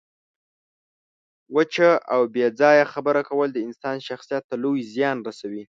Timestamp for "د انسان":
3.53-3.97